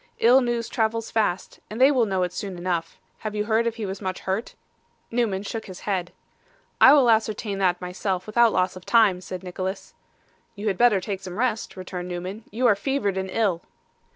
Ill 0.17 0.41
news 0.41 0.67
travels 0.67 1.11
fast, 1.11 1.59
and 1.69 1.79
they 1.79 1.91
will 1.91 2.07
know 2.07 2.23
it 2.23 2.33
soon 2.33 2.57
enough. 2.57 2.99
Have 3.19 3.35
you 3.35 3.45
heard 3.45 3.67
if 3.67 3.75
he 3.75 3.85
was 3.85 4.01
much 4.01 4.21
hurt?' 4.21 4.55
Newman 5.11 5.43
shook 5.43 5.65
his 5.67 5.81
head. 5.81 6.11
'I 6.81 6.93
will 6.93 7.09
ascertain 7.11 7.59
that 7.59 7.79
myself 7.79 8.25
without 8.25 8.51
loss 8.51 8.75
of 8.75 8.83
time,' 8.83 9.21
said 9.21 9.43
Nicholas. 9.43 9.93
'You 10.55 10.69
had 10.69 10.77
better 10.79 10.99
take 10.99 11.21
some 11.21 11.37
rest,' 11.37 11.75
returned 11.77 12.07
Newman. 12.07 12.45
'You 12.49 12.65
are 12.65 12.75
fevered 12.75 13.15
and 13.15 13.29
ill. 13.29 13.61